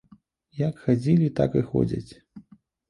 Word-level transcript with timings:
Як 0.61 0.81
хадзілі, 0.85 1.27
так 1.41 1.59
і 1.63 1.67
ходзяць. 1.69 2.11